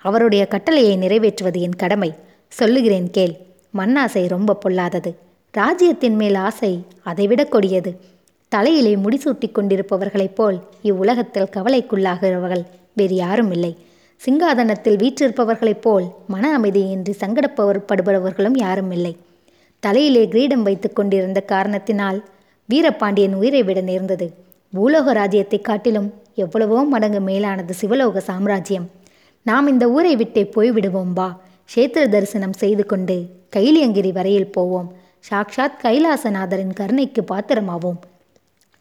அவருடைய 0.06 0.48
கட்டளையை 0.48 0.96
நிறைவேற்றுவது 0.98 1.60
என் 1.60 1.76
கடமை. 1.76 2.14
சொல்லுகிறேன் 2.48 3.10
கேள். 3.12 3.36
மண்ணாசை 3.78 4.28
ரொம்ப 4.28 4.56
பொல்லாதது. 4.56 5.12
ராஜ்யத்தின் 5.52 6.16
மேல் 6.16 6.36
ஆசை 6.36 6.72
அதைவிட 7.04 7.42
கொடியது. 7.46 7.92
தலையிலே 8.52 8.96
முடிசூட்டி 8.96 9.48
கொண்டிருப்பவர்களைப் 9.52 10.36
போல் 10.36 10.58
இவ்வுலகத்தில் 10.82 11.52
கவலைக்குள்ளாகிறவர்கள் 11.56 12.64
வேறு 12.94 13.16
யாரும் 13.16 13.52
இல்லை. 13.52 13.72
சிங்காதனத்தில் 14.22 15.00
வீற்றிருப்பவர்களைப் 15.02 15.82
போல் 15.82 16.06
மன 16.28 16.60
அமைதியின்றி 16.60 17.14
சங்கடப்பவர்படுபவர்களும் 17.20 18.58
யாரும் 18.58 18.92
இல்லை. 18.92 19.14
தலையிலே 19.80 20.28
கிரீடம் 20.28 20.64
வைத்து 20.64 20.94
கொண்டிருந்த 20.94 21.40
காரணத்தினால் 21.42 22.20
வீரபாண்டியன் 22.70 23.34
உயிரை 23.34 23.64
விட 23.64 23.82
நேர்ந்தது. 23.82 24.28
பூலோக 24.74 25.12
ராஜ்யத்தை 25.12 25.60
காட்டிலும் 25.62 26.14
எவ்வளவோ 26.36 26.84
மடங்கு 26.84 27.22
மேலானது 27.22 27.74
சிவலோக 27.82 28.18
சாம்ராஜ்யம். 28.20 28.88
நாம் 29.46 29.68
இந்த 29.68 29.86
ஊரை 29.90 30.16
விட்டே 30.16 30.44
போய்விடுவோம் 30.56 31.14
வா 31.14 31.28
கஷேத்திர 31.70 32.04
தரிசனம் 32.08 32.54
செய்து 32.54 32.86
கொண்டு 32.86 33.16
கைலியங்கிரி 33.56 34.12
வரையில் 34.12 34.52
போவோம். 34.52 34.94
சாக்ஷாத் 35.30 35.80
கைலாசநாதரின் 35.84 36.74
கருணைக்கு 36.74 37.22
பாத்திரமாவோம். 37.22 38.00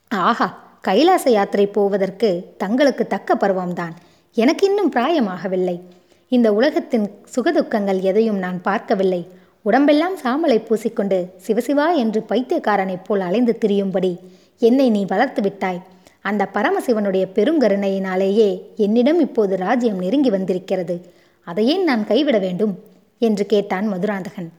ஆஹா 0.08 0.78
கைலாச 0.80 1.30
யாத்திரை 1.30 1.66
போவதற்கு 1.66 2.54
தங்களுக்கு 2.58 3.06
தக்க 3.06 3.34
பருவம்தான். 3.34 3.92
எனக்கு 4.34 4.66
இன்னும் 4.66 4.92
பிராயமாகவில்லை. 4.92 5.80
இந்த 6.28 6.52
உலகத்தின் 6.52 7.10
சுகதுக்கங்கள் 7.36 8.00
எதையும் 8.00 8.38
நான் 8.38 8.62
பார்க்கவில்லை. 8.62 9.28
உடம்பெல்லாம் 9.62 10.18
சாமலை 10.18 10.62
பூசிக்கொண்டு 10.62 11.26
சிவசிவா 11.46 11.94
என்று 11.94 12.24
பைத்தியக்காரனைப் 12.28 13.04
போல் 13.04 13.20
அலைந்து 13.20 13.58
திரியும்படி 13.60 14.16
என்னை 14.58 14.90
நீ 14.90 15.04
வளர்த்து 15.04 15.42
விட்டாய். 15.42 15.82
அந்த 16.20 16.48
பரமசிவனுடைய 16.54 17.26
பெருங்கருணையினாலேயே 17.34 18.74
என்னிடம் 18.76 19.20
இப்போது 19.20 19.56
ராஜ்யம் 19.56 19.98
நெருங்கி 19.98 20.30
வந்திருக்கிறது. 20.30 21.10
அதையேன் 21.46 21.82
நான் 21.82 22.06
கைவிட 22.06 22.38
வேண்டும்? 22.38 22.78
என்று 23.18 23.46
கேட்டான் 23.46 23.88
மதுராந்தகன். 23.92 24.52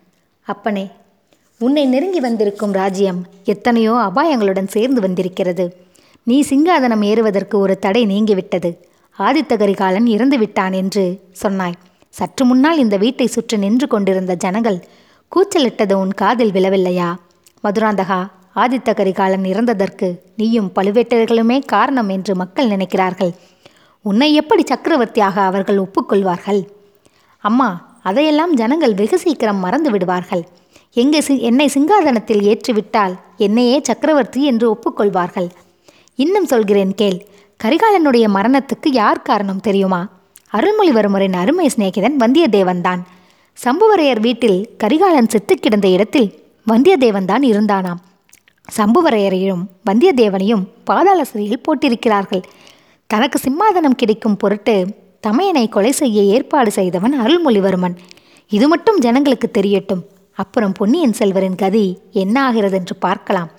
அப்பனே 0.48 0.92
உன்னை 1.58 1.86
நெருங்கி 1.86 2.20
வந்திருக்கும் 2.20 2.72
ராஜ்யம் 2.72 3.26
எத்தனையோ 3.44 3.94
அபாயங்களுடன் 3.94 4.68
சேர்ந்து 4.68 5.02
வந்திருக்கிறது. 5.02 5.78
நீ 6.24 6.42
சிங்காதனம் 6.42 7.04
ஏறுவதற்கு 7.04 7.60
ஒரு 7.60 7.80
தடை 7.80 8.06
நீங்கிவிட்டது. 8.06 8.78
ஆதித்த 9.20 9.58
கரிகாலன் 9.58 10.06
இறந்து 10.06 10.38
விட்டான் 10.38 10.74
என்று 10.74 11.22
சொன்னாய். 11.32 11.78
சற்று 12.10 12.46
முன்னால் 12.46 12.78
இந்த 12.78 12.98
வீட்டை 12.98 13.28
சுற்றி 13.28 13.58
நின்று 13.58 13.88
கொண்டிருந்த 13.88 14.36
ஜனங்கள் 14.36 14.84
கூச்சலிட்டது 15.32 15.94
உன் 15.94 16.14
காதில் 16.14 16.52
விழவில்லையா? 16.52 17.16
மதுராந்தகா 17.64 18.30
ஆதித்த 18.56 18.90
கரிகாலன் 18.94 19.44
இறந்ததற்கு 19.44 20.20
நீயும் 20.36 20.72
பழுவேட்டர்களுமே 20.76 21.66
காரணம் 21.66 22.10
என்று 22.10 22.36
மக்கள் 22.36 22.68
நினைக்கிறார்கள். 22.68 23.34
உன்னை 24.02 24.34
எப்படி 24.34 24.64
சக்கரவர்த்தியாக 24.66 25.42
அவர்கள் 25.42 25.78
ஒப்புக்கொள்வார்கள்? 25.78 26.62
அம்மா 27.40 27.85
அதையெல்லாம் 28.10 28.54
ஜனங்கள் 28.60 28.94
வெகு 29.00 29.18
சீக்கிரம் 29.24 29.62
மறந்து 29.66 29.90
விடுவார்கள். 29.94 30.44
எங்கே 31.02 31.20
சி 31.28 31.34
என்னை 31.50 31.68
சிங்காதனத்தில் 31.76 32.44
ஏற்றிவிட்டால் 32.50 33.16
என்னையே 33.46 33.78
சக்கரவர்த்தி 33.84 34.42
என்று 34.52 34.66
ஒப்புக்கொள்வார்கள். 34.74 35.48
இன்னும் 36.16 36.50
சொல்கிறேன் 36.52 36.94
கேள் 37.00 37.18
கரிகாலனுடைய 37.60 38.26
மரணத்துக்கு 38.38 38.90
யார் 39.02 39.26
காரணம் 39.30 39.64
தெரியுமா? 39.68 40.02
அருள்மொழிவர்மரின் 40.58 41.38
அருமை 41.42 41.68
சிநேகிதன் 41.74 42.18
வந்தியத்தேவன்தான் 42.24 43.02
சம்புவரையர் 43.58 44.22
வீட்டில் 44.26 44.60
கரிகாலன் 44.82 45.32
செத்து 45.34 45.56
கிடந்த 45.56 45.88
இடத்தில் 45.96 46.30
வந்தியத்தேவன்தான் 46.68 47.44
இருந்தானாம். 47.52 48.02
சம்புவரையரையும் 48.78 49.64
வந்தியத்தேவனையும் 49.90 50.64
பாதாள 50.90 51.20
சிறையில் 51.24 51.64
போட்டிருக்கிறார்கள். 51.66 52.44
தனக்கு 53.10 53.40
சிம்மாதனம் 53.46 54.00
கிடைக்கும் 54.02 54.38
பொருட்டு 54.44 54.76
தமையனை 55.26 55.66
கொலை 55.76 55.92
செய்ய 56.00 56.22
ஏற்பாடு 56.36 56.72
செய்தவன் 56.78 57.14
அருள்மொழிவர்மன். 57.24 57.96
இது 58.52 58.66
மட்டும் 58.72 59.02
ஜனங்களுக்கு 59.06 59.48
தெரியட்டும். 59.58 60.04
அப்புறம் 60.38 60.74
பொன்னியின் 60.80 61.18
செல்வரின் 61.20 61.60
கதி 61.62 61.86
என்ன 62.24 62.36
ஆகிறது 62.48 62.78
என்று 62.80 62.96
பார்க்கலாம். 63.06 63.52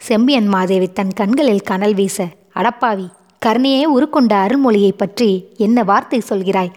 செம்பியன் 0.00 0.48
மாதேவி 0.54 0.88
தன் 0.98 1.12
கண்களில் 1.20 1.66
கனல் 1.70 1.96
வீச 1.98 2.26
அடப்பாவி 2.60 3.06
கருணையே 3.42 3.84
உருக்கொண்ட 3.94 4.32
அருள்மொழியை 4.44 4.92
பற்றி 4.92 5.30
என்ன 5.66 5.84
வார்த்தை 5.90 6.20
சொல்கிறாய்? 6.30 6.72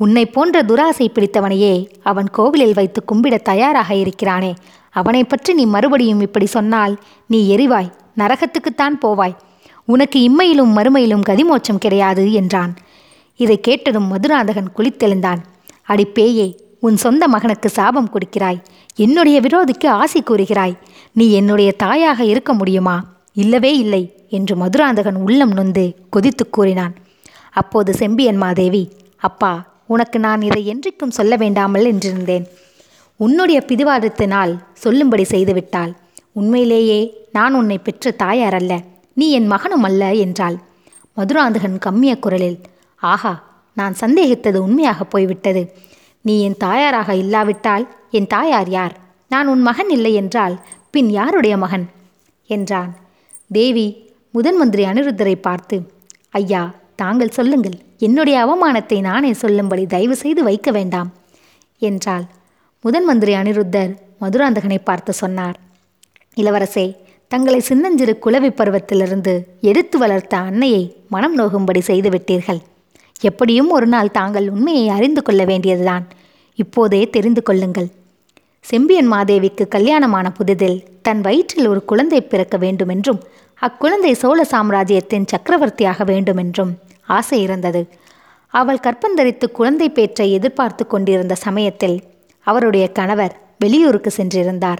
உன்னை 0.00 0.24
போன்ற 0.34 0.56
துராசை 0.62 1.06
பிடித்தவனையே 1.08 1.74
அவன் 2.10 2.28
கோவிலில் 2.36 2.76
வைத்து 2.78 3.00
கும்பிட 3.10 3.36
தயாராக 3.50 3.90
இருக்கிறானே. 4.04 4.52
அவனை 4.94 5.22
பற்றி 5.24 5.52
நீ 5.58 5.64
மறுபடியும் 5.74 6.24
இப்படி 6.26 6.46
சொன்னால் 6.56 6.94
நீ 7.26 7.40
எரிவாய் 7.54 7.94
நரகத்துக்குத்தான் 8.20 8.96
போவாய். 9.04 9.34
உனக்கு 9.88 10.18
இம்மையிலும் 10.28 10.72
மறுமையிலும் 10.78 11.26
கதிமோச்சம் 11.28 11.82
கிடையாது 11.84 12.24
என்றான். 12.40 12.72
இதை 13.38 13.56
கேட்டதும் 13.60 14.10
மதுராந்தகன் 14.12 14.70
குளித்தெழுந்தான். 14.76 15.40
அடி 15.82 16.04
பேயே 16.06 16.48
உன் 16.80 16.96
சொந்த 16.96 17.24
மகனுக்கு 17.28 17.68
சாபம் 17.68 18.12
கொடுக்கிறாய். 18.14 18.60
என்னுடைய 18.96 19.36
விரோதிக்கு 19.40 19.88
ஆசை 20.00 20.20
கூறுகிறாய். 20.22 20.74
நீ 21.12 21.26
என்னுடைய 21.32 21.70
தாயாக 21.72 22.20
இருக்க 22.24 22.52
முடியுமா? 22.52 22.96
இல்லவே 23.32 23.72
இல்லை 23.76 24.02
என்று 24.28 24.54
மதுராந்தகன் 24.56 25.18
உள்ளம் 25.26 25.52
நொந்து 25.52 25.84
கொதித்து 26.10 26.44
கூறினான். 26.50 26.94
அப்போது 27.52 27.90
செம்பியன் 27.94 28.36
மாதேவி 28.36 28.82
அப்பா 29.22 29.52
உனக்கு 29.86 30.18
நான் 30.18 30.42
இதை 30.42 30.62
என்றைக்கும் 30.72 31.16
சொல்ல 31.18 31.36
வேண்டாமல் 31.36 31.86
என்றிருந்தேன். 31.92 32.46
உன்னுடைய 33.20 33.58
பிடிவாதத்தினால் 33.66 34.52
சொல்லும்படி 34.74 35.24
செய்துவிட்டாள். 35.30 35.92
உண்மையிலேயே 36.32 36.98
நான் 37.32 37.54
உன்னை 37.54 37.78
பெற்ற 37.78 38.10
தாயார் 38.22 38.54
அல்ல 38.54 38.72
நீ 39.16 39.26
என் 39.30 39.46
மகனும் 39.46 39.82
அல்ல 39.82 40.02
என்றாள். 40.24 40.58
மதுராந்தகன் 41.16 41.78
கம்மிய 41.78 42.12
குரலில் 42.18 42.58
ஆஹா 43.02 43.46
நான் 43.74 43.94
சந்தேகித்தது 44.00 44.56
உண்மையாக 44.56 45.04
போய்விட்டது. 45.04 45.62
நீ 46.20 46.42
என் 46.42 46.56
தாயாராக 46.56 47.14
இல்லாவிட்டால் 47.14 47.84
என் 48.10 48.26
தாயார் 48.26 48.68
யார்? 48.68 48.94
நான் 49.28 49.46
உன் 49.46 49.62
மகன் 49.62 49.90
இல்லை 49.90 50.14
என்றால் 50.14 50.54
பின் 50.90 51.10
யாருடைய 51.10 51.56
மகன்? 51.56 51.86
என்றான். 52.46 52.92
தேவி 53.52 53.86
முதன் 54.30 54.56
மந்திரி 54.56 54.84
அனிருத்தரை 54.84 55.34
பார்த்து 55.34 55.76
ஐயா 56.30 56.74
தாங்கள் 56.96 57.28
சொல்லுங்கள். 57.28 57.76
என்னுடைய 57.98 58.36
அவமானத்தை 58.44 59.00
நானே 59.00 59.32
சொல்லும்படி 59.32 59.86
தயவு 59.86 60.16
செய்து 60.16 60.42
வைக்க 60.42 60.70
வேண்டாம். 60.70 61.10
என்றாள். 61.78 62.24
முதன் 62.84 63.04
மந்திரி 63.04 63.34
அனிருத்தர் 63.34 63.92
மதுராந்தகனை 64.20 64.78
பார்த்து 64.84 65.12
சொன்னார் 65.12 65.56
இளவரசே 66.36 66.96
தங்களை 67.28 67.60
சின்னஞ்சிறு 67.60 68.18
குலவி 68.18 68.50
பருவத்திலிருந்து 68.50 69.32
எடுத்து 69.60 69.98
வளர்த்த 69.98 70.36
அன்னையை 70.36 70.96
மனம் 71.08 71.38
நோகும்படி 71.38 71.80
செய்துவிட்டீர்கள். 71.80 72.60
எப்படியும் 73.20 73.70
ஒரு 73.70 73.86
நாள் 73.86 74.10
தாங்கள் 74.10 74.50
உண்மையை 74.50 74.88
அறிந்து 74.88 75.22
கொள்ள 75.22 75.44
வேண்டியதுதான். 75.44 76.06
இப்போதே 76.54 77.10
தெரிந்து 77.10 77.42
கொள்ளுங்கள். 77.42 77.88
செம்பியன் 78.60 79.12
மாதேவிக்கு 79.12 79.68
கல்யாணமான 79.68 80.32
புதிதில் 80.38 80.82
தன் 81.02 81.20
வயிற்றில் 81.20 81.66
ஒரு 81.66 81.84
குழந்தை 81.84 82.20
பிறக்க 82.20 82.56
வேண்டுமென்றும் 82.56 83.22
அக்குழந்தை 83.60 84.12
சோழ 84.12 84.44
சாம்ராஜ்யத்தின் 84.44 85.24
சக்கரவர்த்தியாக 85.24 86.04
வேண்டுமென்றும் 86.04 86.78
ஆசை 87.06 87.42
இருந்தது. 87.42 87.88
அவள் 88.48 88.78
கற்பந்தரித்து 88.78 89.50
குழந்தை 89.50 89.90
பேற்றை 89.90 90.32
எதிர்பார்த்து 90.32 90.86
கொண்டிருந்த 90.86 91.34
சமயத்தில் 91.34 92.02
அவருடைய 92.40 92.88
கணவர் 92.92 93.36
வெளியூருக்கு 93.58 94.12
சென்றிருந்தார். 94.16 94.76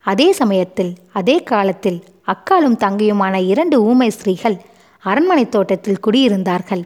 அதே 0.00 0.32
சமயத்தில் 0.32 0.94
அதே 1.12 1.42
காலத்தில் 1.42 2.04
அக்காலும் 2.26 2.76
தங்கையுமான 2.78 3.46
இரண்டு 3.46 3.82
ஊமை 3.82 4.10
ஸ்திரீகள் 4.10 4.56
அரண்மனை 4.98 5.48
தோட்டத்தில் 5.48 6.00
குடியிருந்தார்கள். 6.06 6.82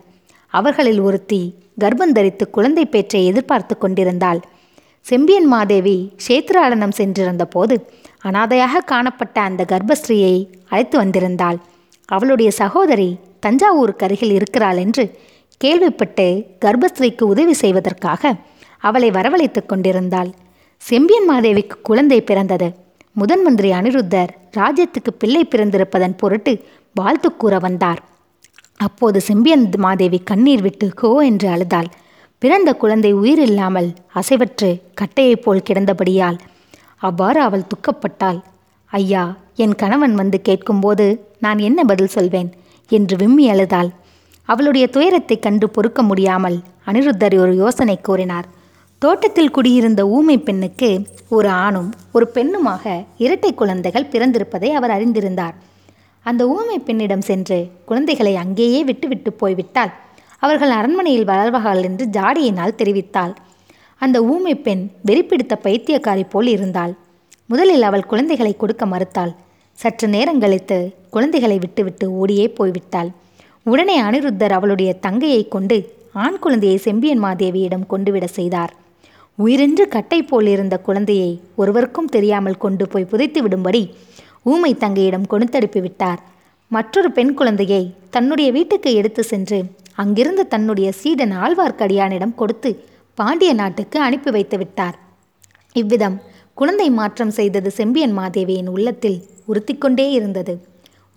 அவர்களில் 0.58 1.00
ஒருத்தி 1.00 1.42
கர்ப்பந்தரித்து 1.80 2.44
குழந்தை 2.50 2.84
பேற்றை 2.87 3.20
எதிர்பார்த்து 3.26 3.75
கொண்டிருந்தாள். 3.78 4.40
செம்பியன் 5.00 5.46
மாதேவி 5.46 5.96
க்ஷேத்ராடனம் 6.23 6.96
சென்றிருந்த 6.99 7.44
போது 7.46 7.75
அனாதையாக 8.25 8.82
காணப்பட்ட 8.90 9.37
அந்த 9.40 9.62
கர்ப்பஸ்ரீயை 9.73 10.37
அழைத்து 10.68 10.96
வந்திருந்தாள். 11.02 11.58
அவளுடைய 12.08 12.50
சகோதரி 12.50 13.08
தஞ்சாவூருக்கு 13.40 14.06
அருகில் 14.06 14.34
இருக்கிறாள் 14.38 14.76
என்று 14.76 15.04
கேள்விப்பட்டு 15.61 16.26
கர்ப்பஸ்ரீக்கு 16.64 17.25
உதவி 17.32 17.54
செய்வதற்காக 17.62 18.32
அவளை 18.78 19.11
வரவழைத்துக் 19.11 19.68
கொண்டிருந்தாள். 19.68 20.30
செம்பியன் 20.82 21.28
மாதேவிக்கு 21.30 21.76
குழந்தை 21.82 22.18
பிறந்தது. 22.20 22.68
முதன் 23.16 23.42
மந்திரி 23.42 23.70
அனிருத்தர் 23.70 24.32
ராஜ்யத்துக்கு 24.56 25.11
பிள்ளை 25.18 25.42
பிறந்திருப்பதன் 25.44 26.16
பொருட்டு 26.16 26.52
வாழ்த்து 26.94 27.28
கூற 27.37 27.54
வந்தார். 27.58 28.00
அப்போது 28.76 29.21
செம்பியன் 29.21 29.71
மாதேவி 29.76 30.19
கண்ணீர் 30.19 30.62
விட்டு 30.62 30.88
கோ 30.95 31.19
என்று 31.19 31.49
அழுதாள். 31.49 31.87
பிறந்த 32.38 32.75
குழந்தை 32.75 33.14
உயிரில்லாமல் 33.14 33.95
அசைவற்று 34.14 34.81
கட்டையைப் 34.95 35.43
போல் 35.43 35.62
கிடந்தபடியால் 35.71 36.38
அவ்வாறு 36.97 37.40
அவள் 37.40 37.62
துக்கப்பட்டாள். 37.62 38.43
ஐயா 38.87 39.37
என் 39.57 39.75
கணவன் 39.75 40.14
வந்து 40.14 40.43
கேட்கும்போது 40.43 41.28
நான் 41.38 41.59
என்ன 41.59 41.85
பதில் 41.85 42.07
சொல்வேன்? 42.07 42.52
என்று 42.88 43.16
விம்மி 43.16 43.49
அழுதாள். 43.49 43.90
அவளுடைய 44.43 44.87
துயரத்தைக் 44.87 45.43
கண்டு 45.43 45.71
பொறுக்க 45.71 46.02
முடியாமல் 46.02 46.62
அனிருத்தர் 46.87 47.38
ஒரு 47.38 47.54
யோசனை 47.54 48.00
கூறினார். 48.00 48.47
தோட்டத்தில் 48.99 49.50
குடியிருந்த 49.50 50.09
ஊமை 50.09 50.38
பெண்ணுக்கு 50.38 51.07
ஒரு 51.28 51.49
ஆணும் 51.49 51.93
ஒரு 52.12 52.31
பெண்ணுமாக 52.35 53.04
இரட்டை 53.16 53.54
குழந்தைகள் 53.54 54.09
பிறந்திருப்பதை 54.12 54.69
அவர் 54.69 54.90
அறிந்திருந்தார். 54.90 55.54
அந்த 56.25 56.43
ஊமை 56.49 56.78
பெண்ணிடம் 56.78 57.25
சென்று 57.28 57.59
குழந்தைகளை 57.85 58.35
அங்கேயே 58.37 58.81
விட்டுவிட்டு 58.85 59.31
போய்விட்டால் 59.33 59.93
அவர்கள் 60.43 60.71
அரண்மனையில் 60.71 61.28
வளர்வார்கள் 61.28 61.83
என்று 61.83 62.04
ஜாடியினால் 62.07 62.78
தெரிவித்தாள். 62.81 63.33
அந்த 64.00 64.16
ஊமை 64.25 64.54
பெண் 64.57 64.83
வெறிப்பிடித்த 65.07 65.54
பைத்தியக்காரி 65.62 66.25
போல் 66.31 66.47
இருந்தாள். 66.47 66.93
முதலில் 67.50 67.83
அவள் 67.83 68.07
குழந்தைகளை 68.07 68.52
கொடுக்க 68.57 68.85
மறுத்தாள். 68.87 69.33
சற்று 69.78 70.07
நேரம் 70.09 70.40
கழித்து 70.40 70.78
குழந்தைகளை 71.11 71.59
விட்டுவிட்டு 71.59 72.07
ஓடியே 72.12 72.47
போய்விட்டாள். 72.59 73.11
உடனே 73.66 73.97
அனிருத்தர் 74.02 74.54
அவளுடைய 74.59 74.90
தங்கையை 75.07 75.43
கொண்டு 75.49 75.78
ஆண் 76.25 76.38
குழந்தையை 76.38 76.78
செம்பியன் 76.78 77.23
மாதேவியிடம் 77.25 77.87
கொண்டுவிட 77.87 78.26
செய்தார். 78.38 78.73
உயிரென்று 79.38 79.85
கட்டை 79.88 80.19
போல் 80.23 80.47
இருந்த 80.47 80.76
குழந்தையை 80.78 81.31
ஒருவருக்கும் 81.54 82.12
தெரியாமல் 82.16 82.62
கொண்டு 82.64 82.85
போய் 82.88 83.11
புதைத்து 83.12 83.40
விடும்படி 83.43 83.83
ஊமை 84.45 84.75
தங்கையிடம் 84.75 85.31
கொடுத்தடுப்பி 85.31 85.81
விட்டார். 85.81 86.21
மற்றொரு 86.69 87.13
பெண் 87.13 87.35
குழந்தையை 87.35 87.95
தன்னுடைய 88.11 88.53
வீட்டுக்கு 88.53 88.95
எடுத்து 88.95 89.23
சென்று 89.23 89.65
அங்கிருந்த 89.95 90.43
தன்னுடைய 90.43 90.93
சீடன் 90.93 91.33
ஆழ்வார்க்கடியானிடம் 91.33 92.35
கொடுத்து 92.35 92.71
பாண்டிய 93.15 93.53
நாட்டுக்கு 93.55 94.01
அனுப்பி 94.01 94.31
வைத்து 94.31 94.57
விட்டார். 94.59 94.97
இவ்விதம் 95.73 96.21
குழந்தை 96.55 96.91
மாற்றம் 96.91 97.31
செய்தது 97.31 97.71
செம்பியன் 97.71 98.19
மாதேவியின் 98.19 98.69
உள்ளத்தில் 98.69 99.19
உறுத்திக்கொண்டே 99.49 100.11
இருந்தது. 100.11 100.67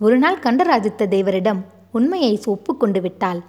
ஒரு 0.00 0.18
நாள் 0.18 0.38
தேவரிடம் 0.38 1.60
உண்மையை 1.92 2.40
ஒப்புக்கொண்டு 2.44 3.00
விட்டாள். 3.00 3.40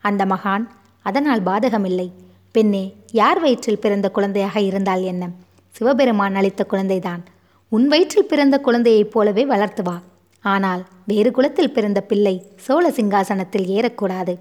அந்த 0.00 0.24
மகான் 0.24 0.66
அதனால் 1.02 1.42
பாதகமில்லை. 1.42 2.08
பெண்ணே 2.52 2.94
யார் 3.12 3.40
வயிற்றில் 3.40 3.78
பிறந்த 3.78 4.10
குழந்தையாக 4.10 4.60
இருந்தால் 4.60 5.02
என்ன? 5.02 5.28
சிவபெருமான் 5.70 6.34
அளித்த 6.34 6.66
குழந்தைதான். 6.70 7.22
உன் 7.74 7.86
வயிற்றில் 7.92 8.28
பிறந்த 8.30 8.56
குழந்தையைப் 8.64 9.10
போலவே 9.12 9.42
வளர்த்து 9.52 9.82
வா. 9.82 9.94
ஆனால் 10.44 10.82
வேறு 11.10 11.30
குலத்தில் 11.36 11.72
பிறந்த 11.76 12.00
பிள்ளை 12.10 12.34
சோழ 12.64 12.84
சிங்காசனத்தில் 12.96 13.66
ஏறக்கூடாது. 13.76 14.34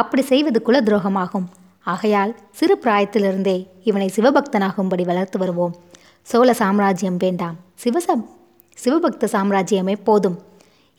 அப்படி 0.00 0.22
செய்வது 0.30 0.58
குல 0.66 0.76
துரோகமாகும் 0.88 1.46
ஆகையால் 1.86 2.32
சிறு 2.58 2.74
பிராயத்திலிருந்தே 2.82 3.56
இவனை 3.88 4.08
சிவபக்தனாகும்படி 4.16 5.04
வளர்த்து 5.10 5.38
வருவோம். 5.42 5.74
சோழ 6.28 6.52
சாம்ராஜ்யம் 6.60 7.18
வேண்டாம். 7.24 7.56
சிவச 7.84 8.16
சிவபக்த 8.78 9.30
சாம்ராஜ்யமே 9.34 9.96
போதும் 10.08 10.36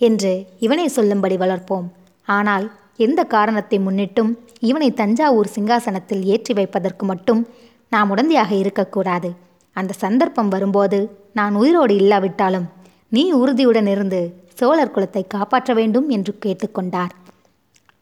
என்று 0.01 0.34
இவனை 0.66 0.88
சொல்லும்படி 0.98 1.38
வளர்ப்போம். 1.44 1.88
ஆனால் 2.28 2.66
எந்த 3.08 3.22
காரணத்தை 3.36 3.80
முன்னிட்டும் 3.86 4.34
இவனை 4.72 4.90
தஞ்சாவூர் 5.00 5.54
சிங்காசனத்தில் 5.56 6.25
ஏற்றி 6.34 6.56
வைப்பதற்கு 6.60 7.06
மட்டும் 7.12 7.43
நாம் 7.91 8.12
உடந்தையாக 8.15 8.52
இருக்கக்கூடாது. 8.63 9.32
அந்த 9.73 9.93
சந்தர்ப்பம் 9.93 10.47
வரும்போது 10.47 11.17
நான் 11.34 11.55
உயிரோடு 11.55 11.95
இல்லாவிட்டாலும் 11.95 12.69
நீ 13.10 13.31
உறுதியுடன் 13.31 13.88
இருந்து 13.88 14.34
சோழர் 14.53 14.91
குலத்தை 14.95 15.27
காப்பாற்ற 15.27 15.73
வேண்டும் 15.73 16.10
என்று 16.10 16.38
கேட்டுக்கொண்டார். 16.45 17.10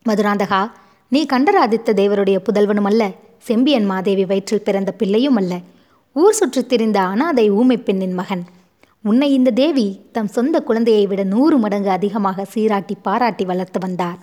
மதுராந்தகா 0.10 0.71
நீ 1.08 1.25
கண்டராதித்த 1.25 1.93
தேவருடைய 1.93 2.38
புதல்வனும் 2.38 2.84
அல்ல 2.84 3.12
செம்பியன் 3.38 3.86
மாதேவி 3.86 4.25
வயிற்றில் 4.25 4.62
பிறந்த 4.62 4.91
பிள்ளையும் 4.91 5.36
அல்ல. 5.36 5.60
ஊர் 6.13 6.34
சுற்றித் 6.34 6.69
திரிந்த 6.69 7.01
அனாதை 7.01 7.51
ஊமை 7.51 7.77
பெண்ணின் 7.77 8.13
மகன். 8.13 8.43
உன்னை 9.03 9.34
இந்த 9.34 9.51
தேவி 9.51 9.99
தம் 10.12 10.27
சொந்த 10.27 10.62
குழந்தையை 10.62 11.08
விட 11.08 11.23
நூறு 11.23 11.58
மடங்கு 11.58 11.89
அதிகமாக 11.89 12.45
சீராட்டி 12.45 12.95
பாராட்டி 13.01 13.45
வளர்த்து 13.45 13.79
வந்தார். 13.79 14.17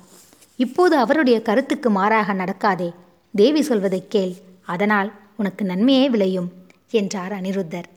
இப்போது 0.56 0.96
அவருடைய 0.96 1.42
கருத்துக்கு 1.42 1.90
மாறாக 1.90 2.34
நடக்காதே 2.34 2.92
தேவி 3.34 3.62
சொல்வதைக் 3.62 4.10
கேள். 4.10 4.32
அதனால் 4.66 5.12
உனக்கு 5.36 5.64
நன்மையே 5.64 6.10
விளையும். 6.10 6.52
என்றார் 6.90 7.32
அனிருத்தர். 7.32 7.88